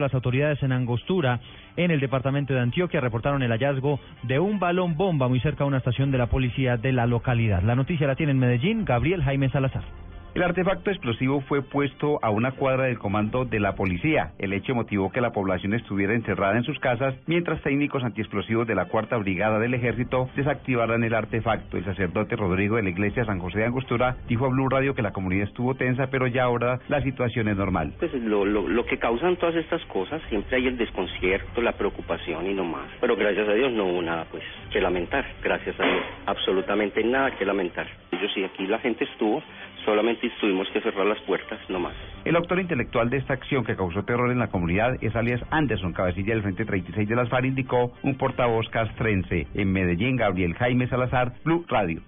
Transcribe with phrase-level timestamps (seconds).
[0.00, 1.40] Las autoridades en Angostura,
[1.76, 5.68] en el departamento de Antioquia, reportaron el hallazgo de un balón bomba muy cerca de
[5.68, 7.62] una estación de la policía de la localidad.
[7.62, 10.09] La noticia la tiene en Medellín Gabriel Jaime Salazar.
[10.32, 14.30] El artefacto explosivo fue puesto a una cuadra del comando de la policía.
[14.38, 18.76] El hecho motivó que la población estuviera encerrada en sus casas mientras técnicos antiexplosivos de
[18.76, 21.76] la Cuarta Brigada del Ejército desactivaran el artefacto.
[21.76, 25.02] El sacerdote Rodrigo de la Iglesia San José de Angostura dijo a Blue Radio que
[25.02, 27.94] la comunidad estuvo tensa, pero ya ahora la situación es normal.
[27.98, 32.46] Pues lo, lo, lo que causan todas estas cosas, siempre hay el desconcierto, la preocupación
[32.46, 32.88] y no más.
[33.00, 36.04] Pero gracias a Dios no hubo nada pues que lamentar, gracias a Dios.
[36.26, 37.88] Absolutamente nada que lamentar.
[38.12, 39.42] Yo sí, aquí la gente estuvo,
[39.84, 41.94] solamente tuvimos que cerrar las puertas, no más.
[42.24, 45.92] El autor intelectual de esta acción que causó terror en la comunidad es alias Anderson,
[45.92, 49.46] cabecilla del Frente 36 de las FARC, indicó un portavoz castrense.
[49.54, 52.02] En Medellín, Gabriel Jaime Salazar, Blue Radio.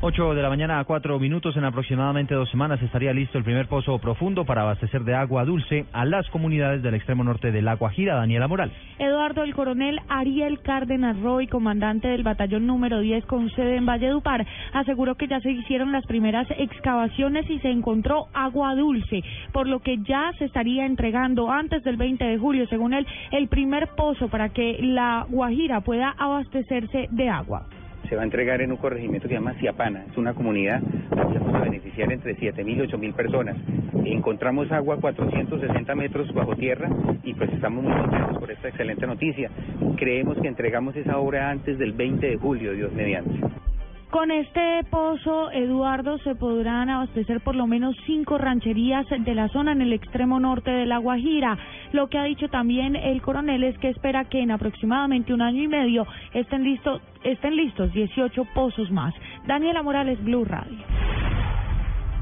[0.00, 3.66] 8 de la mañana a 4 minutos, en aproximadamente dos semanas estaría listo el primer
[3.66, 7.74] pozo profundo para abastecer de agua dulce a las comunidades del extremo norte de La
[7.74, 8.14] Guajira.
[8.14, 8.76] Daniela Morales.
[9.00, 14.46] Eduardo, el coronel Ariel Cárdenas Roy, comandante del batallón número 10 con sede en Valledupar,
[14.72, 19.80] aseguró que ya se hicieron las primeras excavaciones y se encontró agua dulce, por lo
[19.80, 24.28] que ya se estaría entregando antes del 20 de julio, según él, el primer pozo
[24.28, 27.66] para que La Guajira pueda abastecerse de agua
[28.08, 30.04] se va a entregar en un corregimiento que se llama Ciapana.
[30.10, 33.56] Es una comunidad que vamos a beneficiar entre 7.000 y 8.000 personas.
[34.04, 36.88] Encontramos agua a 460 metros bajo tierra
[37.22, 39.50] y pues estamos muy contentos por esta excelente noticia.
[39.96, 43.57] Creemos que entregamos esa obra antes del 20 de julio, Dios mediante.
[44.10, 49.72] Con este pozo, Eduardo, se podrán abastecer por lo menos cinco rancherías de la zona
[49.72, 51.58] en el extremo norte de La Guajira.
[51.92, 55.62] Lo que ha dicho también el coronel es que espera que en aproximadamente un año
[55.62, 59.14] y medio estén, listos estén listos 18 pozos más.
[59.46, 60.78] Daniela Morales, Blue Radio.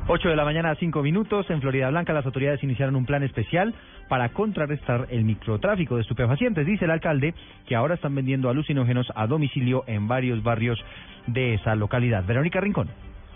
[0.09, 1.51] 8 de la mañana a 5 minutos.
[1.51, 3.75] En Florida Blanca las autoridades iniciaron un plan especial
[4.09, 6.65] para contrarrestar el microtráfico de estupefacientes.
[6.65, 7.35] Dice el alcalde
[7.67, 10.79] que ahora están vendiendo alucinógenos a domicilio en varios barrios
[11.27, 12.25] de esa localidad.
[12.25, 12.89] Verónica Rincón.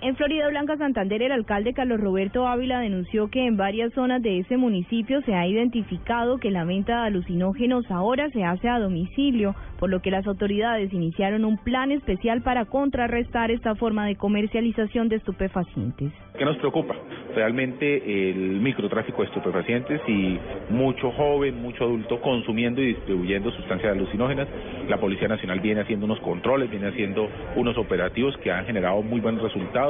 [0.03, 4.39] En Florida Blanca, Santander, el alcalde Carlos Roberto Ávila denunció que en varias zonas de
[4.39, 9.55] ese municipio se ha identificado que la venta de alucinógenos ahora se hace a domicilio,
[9.79, 15.11] por lo que las autoridades iniciaron un plan especial para contrarrestar esta forma de comercialización
[15.11, 16.11] de estupefacientes.
[16.39, 16.97] ¿Qué nos preocupa?
[17.35, 20.39] Realmente el microtráfico de estupefacientes y
[20.71, 24.49] mucho joven, mucho adulto consumiendo y distribuyendo sustancias alucinógenas.
[24.89, 29.21] La Policía Nacional viene haciendo unos controles, viene haciendo unos operativos que han generado muy
[29.21, 29.90] buenos resultados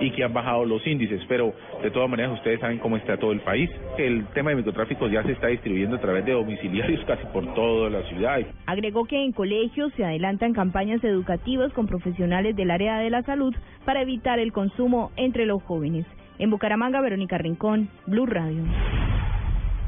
[0.00, 1.52] y que han bajado los índices, pero
[1.82, 3.70] de todas maneras ustedes saben cómo está todo el país.
[3.98, 7.90] El tema de microtráfico ya se está distribuyendo a través de domiciliarios casi por toda
[7.90, 8.40] la ciudad.
[8.66, 13.54] Agregó que en colegios se adelantan campañas educativas con profesionales del área de la salud
[13.84, 16.06] para evitar el consumo entre los jóvenes.
[16.38, 18.62] En Bucaramanga, Verónica Rincón, Blue Radio.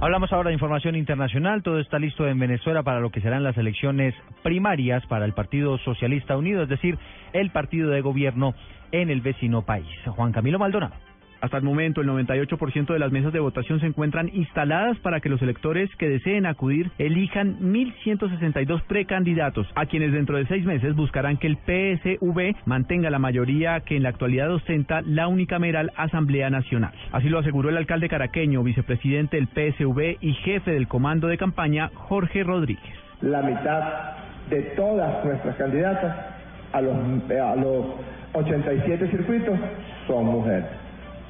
[0.02, 1.62] Hablamos ahora de información internacional.
[1.62, 5.78] Todo está listo en Venezuela para lo que serán las elecciones primarias para el Partido
[5.78, 6.98] Socialista Unido, es decir,
[7.32, 8.52] el partido de gobierno
[8.90, 9.86] en el vecino país.
[10.06, 11.11] Juan Camilo Maldonado.
[11.42, 15.28] Hasta el momento, el 98% de las mesas de votación se encuentran instaladas para que
[15.28, 21.38] los electores que deseen acudir elijan 1.162 precandidatos, a quienes dentro de seis meses buscarán
[21.38, 26.92] que el PSV mantenga la mayoría que en la actualidad ostenta la unicameral Asamblea Nacional.
[27.10, 31.90] Así lo aseguró el alcalde caraqueño, vicepresidente del PSV y jefe del comando de campaña,
[31.92, 32.94] Jorge Rodríguez.
[33.20, 34.12] La mitad
[34.48, 36.16] de todas nuestras candidatas
[36.72, 36.94] a los,
[37.32, 37.86] a los
[38.34, 39.58] 87 circuitos
[40.06, 40.81] son mujeres.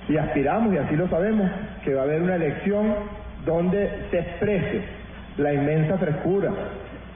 [0.09, 1.51] Y aspiramos, y así lo sabemos,
[1.85, 2.95] que va a haber una elección
[3.45, 4.83] donde se exprese
[5.39, 6.51] la inmensa frescura,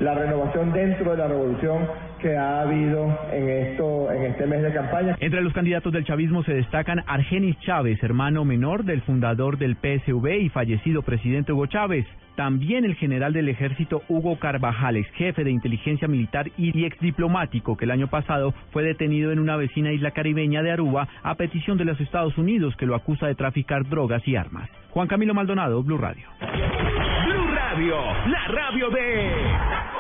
[0.01, 1.87] la renovación dentro de la revolución
[2.27, 5.17] que ha habido en esto en este mes de campaña.
[5.21, 10.41] Entre los candidatos del chavismo se destacan Argenis Chávez, hermano menor del fundador del PSV
[10.41, 12.05] y fallecido presidente Hugo Chávez.
[12.35, 17.77] También el general del ejército Hugo Carvajal, ex jefe de inteligencia militar y ex diplomático,
[17.77, 21.79] que el año pasado fue detenido en una vecina isla caribeña de Aruba a petición
[21.79, 24.69] de los Estados Unidos, que lo acusa de traficar drogas y armas.
[24.91, 26.27] Juan Camilo Maldonado, Blue Radio.
[26.41, 27.97] Blue Radio,
[28.27, 29.96] la radio de...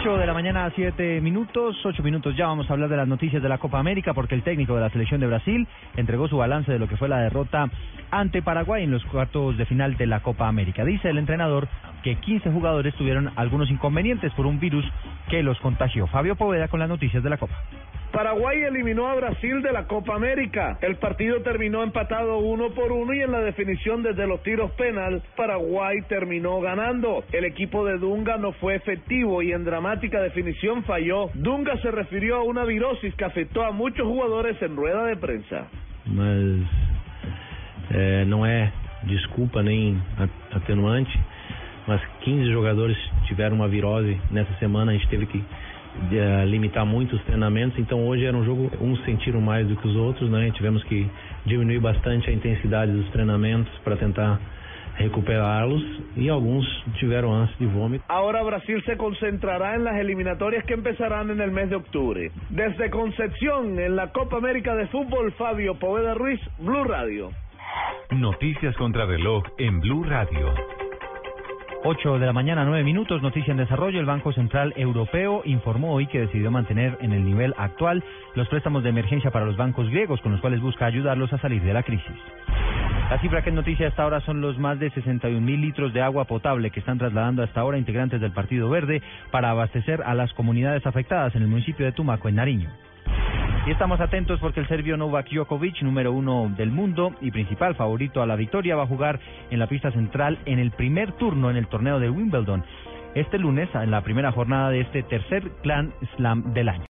[0.00, 3.42] 8 de la mañana, 7 minutos, 8 minutos ya vamos a hablar de las noticias
[3.42, 5.66] de la Copa América porque el técnico de la selección de Brasil
[5.96, 7.68] entregó su balance de lo que fue la derrota
[8.12, 10.84] ante Paraguay en los cuartos de final de la Copa América.
[10.84, 11.66] Dice el entrenador
[12.04, 14.84] que 15 jugadores tuvieron algunos inconvenientes por un virus
[15.30, 16.06] que los contagió.
[16.06, 17.56] Fabio Poveda con las noticias de la Copa.
[18.12, 20.78] Paraguay eliminó a Brasil de la Copa América.
[20.80, 25.22] El partido terminó empatado uno por uno y en la definición desde los tiros penal,
[25.36, 27.24] Paraguay terminó ganando.
[27.32, 31.30] El equipo de Dunga no fue efectivo y en dramática definición falló.
[31.34, 35.68] Dunga se refirió a una virosis que afectó a muchos jugadores en rueda de prensa.
[36.06, 36.66] Mas
[37.90, 38.72] é, não é
[39.02, 40.00] desculpa nem
[40.50, 41.18] atenuante,
[41.86, 42.96] mas 15 jogadores
[43.26, 45.44] tiveram uma virose nessa semana, a gente teve que
[46.10, 49.86] de, limitar muito os treinamentos, então hoje era um jogo, uns sentiram mais do que
[49.86, 50.50] os outros, né?
[50.52, 51.08] Tivemos que
[51.44, 54.40] diminuir bastante a intensidade dos treinamentos para tentar
[54.98, 55.82] recuperarlos
[56.16, 56.66] y algunos
[56.98, 58.04] tiveram ânsia de vómito.
[58.08, 62.30] Ahora Brasil se concentrará en las eliminatorias que empezarán en el mes de octubre.
[62.50, 67.30] Desde Concepción, en la Copa América de Fútbol, Fabio Poveda Ruiz, Blue Radio.
[68.10, 70.77] Noticias contra reloj en Blue Radio.
[71.84, 74.00] 8 de la mañana, 9 minutos, noticia en desarrollo.
[74.00, 78.02] El Banco Central Europeo informó hoy que decidió mantener en el nivel actual
[78.34, 81.62] los préstamos de emergencia para los bancos griegos, con los cuales busca ayudarlos a salir
[81.62, 82.16] de la crisis.
[83.10, 86.02] La cifra que es noticia hasta ahora son los más de 61 mil litros de
[86.02, 90.32] agua potable que están trasladando hasta ahora integrantes del Partido Verde para abastecer a las
[90.34, 92.70] comunidades afectadas en el municipio de Tumaco, en Nariño.
[93.68, 98.22] Y estamos atentos porque el serbio Novak Djokovic, número uno del mundo y principal favorito
[98.22, 99.20] a la victoria, va a jugar
[99.50, 102.64] en la pista central en el primer turno en el torneo de Wimbledon
[103.14, 106.86] este lunes en la primera jornada de este tercer Grand Slam del año.